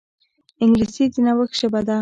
[0.63, 1.89] انګلیسي د نوښت ژبه ده